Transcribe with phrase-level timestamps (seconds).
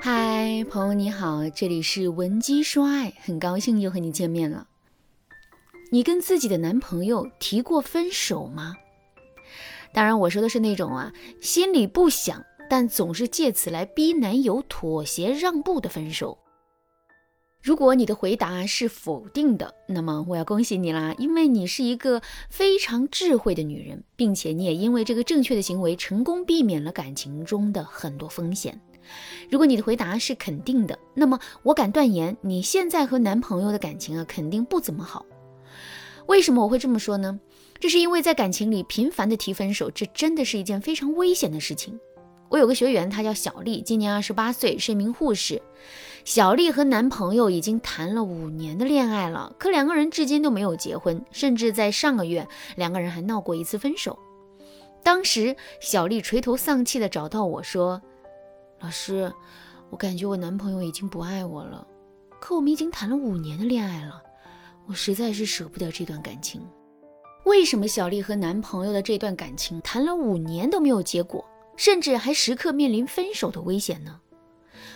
[0.00, 4.68] 嗨，朋友你好，这里是文姬说爱，很高兴又和你见面了。
[5.90, 8.76] 你跟自己的男朋友提过分手吗？
[9.92, 16.38] 当然，我说的是那种啊，心里不想，但总是借此来逼男友妥协让步的分手。
[17.60, 28.80] 如果你的回答是否定的，那么我要恭喜你啦，因为你是一个非常智慧的女人，并且你也因为这个正确的行为，成功避免了感情中的很多风险。
[29.50, 35.24] 如果你的回答是肯定的，那么我敢断言，你现在和男朋友的感情啊，肯定不怎么好。
[36.26, 37.40] 为什么我会这么说呢？
[37.80, 41.98] 这是因为在感情里频繁的提分手，这真的是一件非常危险的事情。
[42.50, 45.62] 我有个学员，她叫小丽，今年二十八岁，是一名护士。
[46.24, 54.18] 小丽和男朋友已经谈了五年的恋爱了，可两个人至今都没有结婚，甚至在上个月，两个人还闹过一次分手。
[55.02, 58.02] 当时，小丽垂头丧气地找到我说。
[58.80, 59.32] 老师，
[59.90, 61.86] 我感觉我男朋友已经不爱我了，
[62.40, 64.22] 可我们已经谈了五年的恋爱了，
[64.86, 66.62] 我实在是舍不得这段感情。
[67.44, 71.44] 为什么小丽和男朋友的这段感情谈了五年都没有结果，
[71.76, 74.20] 甚至还时刻面临分手的危险呢？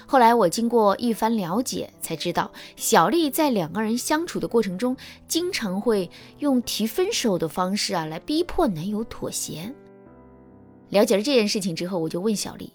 [0.06, 9.72] 后来我经过一番了解，才知道小丽在两个人相处的过程中，经常会用提分手的方式啊来逼迫男友妥协。
[10.90, 12.72] 了解了这件事情之后，我就问小丽。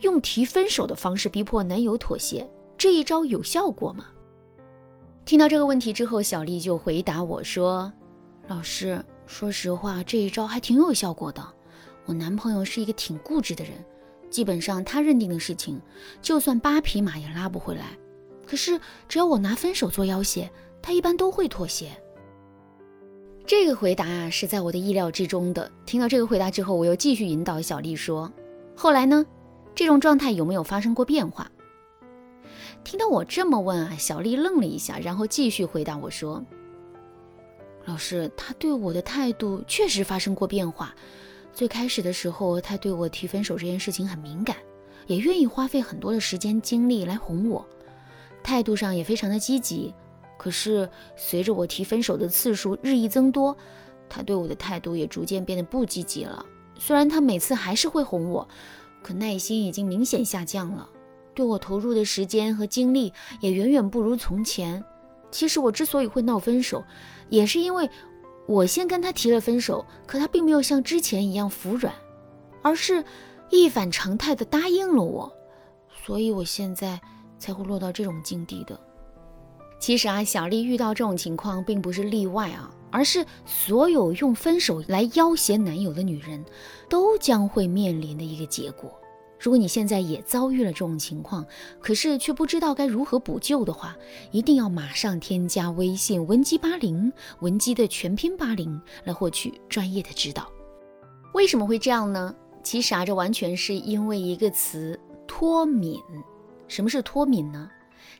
[0.00, 4.06] 用提分手的方式逼迫男友妥协，这一招有效果吗？
[5.24, 7.92] 听到这个问题之后，小丽就回答我说
[8.48, 11.46] ：“老师，说实话，这一招还挺有效果的。
[12.06, 13.72] 我男朋友是一个挺固执的人，
[14.30, 15.80] 基本上他认定的事情，
[16.20, 17.96] 就算八匹马也拉不回来。
[18.46, 20.50] 可是只要我拿分手做要挟，
[20.82, 21.90] 他一般都会妥协。”
[23.46, 25.70] 这个回答啊，是在我的意料之中的。
[25.84, 28.32] 听到这个回答之后，我又继续引导小丽说
[28.74, 29.24] ：“后来呢？”
[29.74, 31.50] 这种状态有没有发生过变化？
[32.82, 36.42] 听到我这么问啊，小丽愣了一下，然后继续回答我说
[37.84, 40.94] ：“老师，他对我的态度确实发生过变化。
[41.52, 44.56] 最开始的时候，他对我提分手这件事情很敏感，
[45.06, 47.66] 也愿意花费很多的时间精力来哄我，
[48.42, 49.92] 态度上也非常的积极。
[50.38, 53.54] 可是随着我提分手的次数日益增多，
[54.08, 56.44] 他对我的态度也逐渐变得不积极了。
[56.78, 58.48] 虽然他每次还是会哄我。”
[59.02, 60.88] 可耐心已经明显下降了，
[61.34, 64.84] 对我投入的时间和精力也远远不如从前。
[65.30, 66.84] 其实我之所以会闹分手，
[67.28, 67.88] 也是因为
[68.46, 71.94] 我先跟他提了分手，可他并没有像之前一样服软，
[72.62, 73.04] 而是
[73.48, 75.32] 一反常态的答应了我，
[76.04, 77.00] 所以我现在
[77.38, 78.78] 才会落到这种境地的。
[79.78, 82.70] 其实啊，小丽遇到这种情况并不是例外啊。
[82.90, 86.44] 而是所有用分手来要挟男友的女人，
[86.88, 88.92] 都将会面临的一个结果。
[89.38, 91.46] 如果你现在也遭遇了这种情况，
[91.80, 93.96] 可是却不知道该如何补救的话，
[94.32, 100.46] 一定要马上添加微信文姬八零，文姬的全拼八零，来获取专业的指导。
[101.32, 102.34] 为什么会这样呢？
[102.62, 105.98] 其实啊，这完全是因为一个词——脱敏。
[106.68, 107.70] 什么是脱敏呢？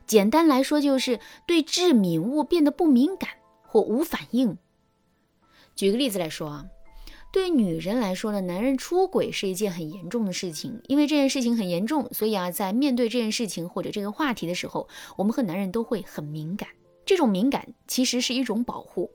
[0.07, 3.29] 简单来说，就是对致敏物变得不敏感。
[3.71, 4.59] 或无反应。
[5.77, 6.67] 举个例子来说啊，
[7.33, 10.83] 对女人来说呢，男人出轨是一件很严重的事情。
[10.89, 16.69] 因为这件事情很严重，所以啊，在面对这件事情或者这个话题的时候，我们和男人都会很敏感。
[17.07, 19.13] 这种敏感其实是一种保护，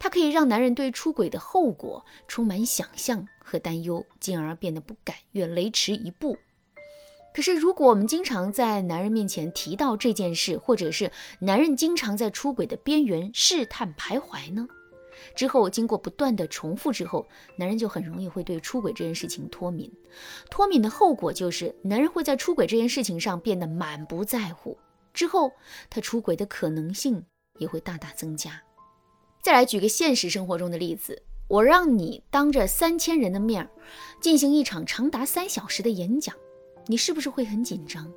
[0.00, 6.36] 它可以让男人对出轨的后果充满想象和担忧，进而变得不敢越雷池一步。
[7.34, 11.10] 可是，如果我们经常在男人面前提到这件事，或者是
[11.40, 14.68] 男人经常在出轨的边缘试探徘徊呢？
[15.34, 17.26] 之后经过不断的重复之后，
[17.56, 19.90] 男人就很容易会对出轨这件事情脱敏。
[20.50, 24.76] 脱敏的后果就是，男人会在出轨这件事情上变得满不在乎，
[25.14, 25.50] 之后
[25.88, 27.24] 他出轨的可能性
[27.58, 28.60] 也会大大增加。
[29.42, 33.68] 再来举个现实生活中的例子，我让你当着三千人的面
[34.20, 36.34] 进行一场长达三小时的演讲。
[36.86, 38.12] 你是不是会很紧张？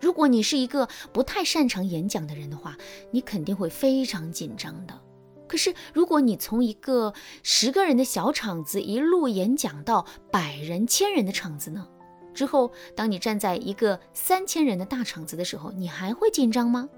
[0.00, 2.76] 如果你是一个不太擅长演讲的人的话，
[3.10, 4.98] 你肯定会非常紧张的。
[5.46, 7.12] 可是，如果你从一个
[7.42, 11.86] 十个人的小场子一路演讲到百人、千人的场子呢？
[12.32, 16.88] 之后，当你站在一个三千人的大场子的时候，你还会紧张吗？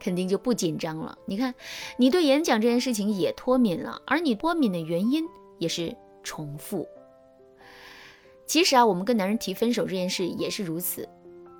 [0.00, 1.16] 肯定就不紧张了。
[1.26, 1.54] 你看，
[1.96, 5.24] 你对演讲这件事情也脱敏了，而你脱敏的原因
[5.58, 6.86] 也是重复。
[8.48, 11.06] 其实啊，我们跟男人提分手这件事也是如此。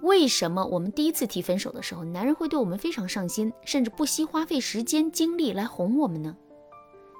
[0.00, 6.34] 为什么我们第一次提分手的时候，男人会对我们非常上心，甚至不惜花费时间精力来哄我们呢？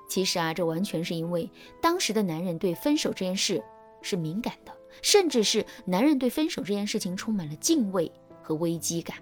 [0.09, 1.51] 其实啊，这完全是因为
[1.83, 3.63] 当时的男人对分手这件事
[4.01, 4.73] 是敏感的，
[5.03, 8.11] 甚至是男人对分手这件事情充满了敬畏
[8.43, 9.19] 和危机感。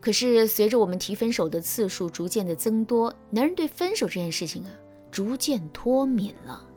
[0.00, 4.70] 可是随着我们提分手的次数逐渐的增多，男人对分手这件事情啊，
[5.12, 6.70] 逐渐脱敏了。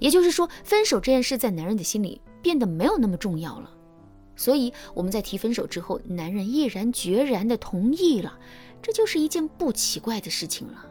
[0.00, 3.70] 也就是说，分手这件事在男人的心里变得没有那么重要了。
[4.34, 8.38] 所以我们在提分手之后，男人毅然决然的同意了，
[8.80, 10.86] 这就是一件不奇怪的事情了。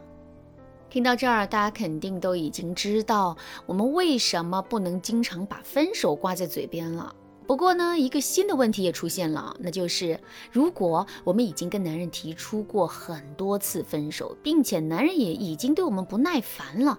[0.88, 3.36] 听到这儿，大家肯定都已经知道
[3.66, 7.14] 我们为什么不能经常把分手挂在嘴边了。
[7.52, 10.18] 不过呢，一个新的问题也出现了，那就是
[10.50, 16.98] 如果我们已经跟男人提出过很多次分手，并且男人也已经对我们不耐烦了，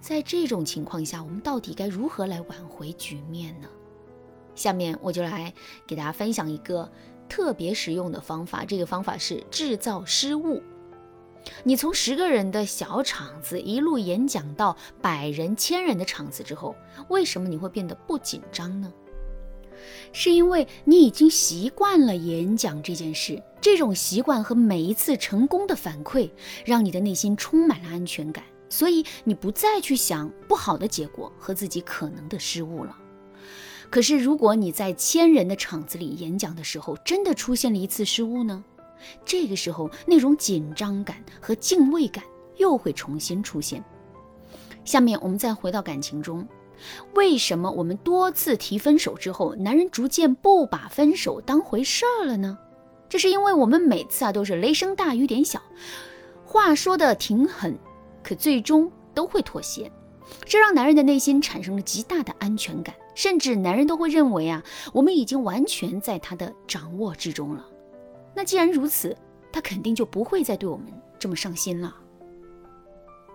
[0.00, 3.68] 在这种情况下，我们到底该如何来挽回局面呢？
[4.54, 5.52] 下面我就来
[5.86, 6.90] 给大家分享一个
[7.28, 10.62] 特别实用的方法，这个方法是制造失误。
[11.62, 16.74] 你从十个人的小场子一路演讲到百人、千人的场子之后，
[17.10, 18.90] 为什么你会变得不紧张呢？
[20.12, 26.30] 是因为你已经习惯了演讲这件事，这种习惯和每一次成功的反馈，
[26.64, 32.96] 让你的内心充满了安全感，所以你不再去想不好的结果和自己可能的失误了。
[33.88, 38.64] 可是，如果你在千人的场子里演讲的时候，真的出现了一次失误呢？
[39.24, 42.22] 这个时候，那种紧张感和敬畏感
[42.56, 43.84] 又会重新出现。
[44.84, 46.46] 下面我们再回到感情中。
[47.14, 52.58] 为什么我们多次提分手之后，男人逐渐不把分手当回事儿了呢？
[53.08, 55.60] 这是因为我们每次啊都是雷声大雨点小，
[56.44, 57.76] 话说的挺狠，
[58.22, 59.90] 可最终都会妥协，
[60.44, 64.62] 这让男人的内心产生了极大的安全感，甚至男人都会认为啊
[64.92, 67.66] 我们已经完全在他的掌握之中了。
[68.32, 69.16] 那既然如此，
[69.52, 70.86] 他肯定就不会再对我们
[71.18, 71.92] 这么上心了。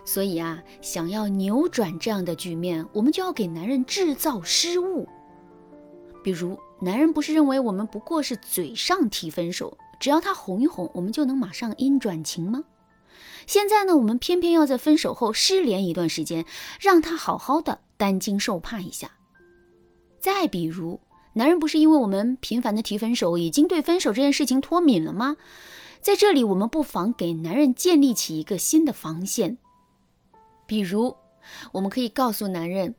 [0.06, 5.08] 所以啊，想要扭转这样的局面，我们就要给男人制造失误。
[6.24, 12.64] 比如，男人不是认为我们不过是嘴上提分手，只要他哄一哄，我们就能马上阴转晴吗？
[13.48, 16.46] 现在呢，我们偏偏要在分手后失联一段时间，
[16.80, 19.12] 让他好好的担惊受怕一下。
[20.20, 21.00] 再比如，
[21.34, 25.38] 男人不是因为我们频繁的提分手，已经对分手这件事情脱敏了吗？
[26.02, 29.58] 在这里，我们不妨给男人建立起一个新的防线。
[30.66, 31.16] 比如，
[31.72, 32.96] 我们可以告诉男人，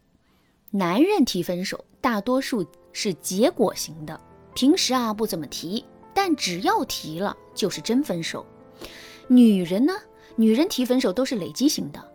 [0.71, 4.21] 男人提分手大多数是结果型的，
[4.55, 5.85] 平时啊不怎么提，
[6.15, 8.47] 但只要提了就是真分手。
[9.29, 9.93] 女人呢，
[10.37, 12.13] 女人提分手都是累积型的，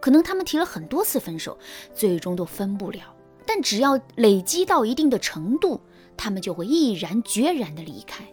[0.00, 1.58] 可能他们提了很多次分手，
[1.94, 3.14] 最终都分不了，
[3.44, 5.80] 但只要累积到一定的程度，
[6.16, 8.24] 他们就会毅然决然的离开。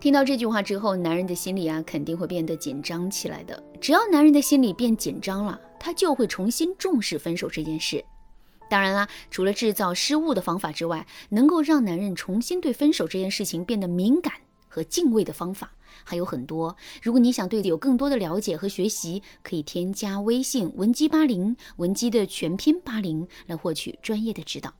[0.00, 3.62] 听到这句话之后，男人的心里啊肯定会变得紧张起来的。
[3.82, 8.02] 只要男人的心里变紧张了，他就会重新重视分手这件事。
[8.70, 14.32] 当然啦，除了制造失误的方法之外，能够让男人重新对分手这件事情变得敏感
[14.68, 15.70] 和敬畏的方法
[16.02, 16.74] 还有很多。
[17.02, 24.72] 如果你想对有更多的了解和学习，可以添加微信文姬八零，文姬的全拼八零，来获取专业的指导。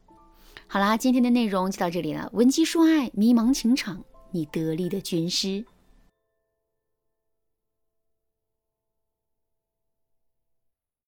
[0.66, 2.30] 好啦，今天的内容就到这里了。
[2.32, 4.02] 文姬说爱，迷茫情场。
[4.32, 5.64] 你得力的军师。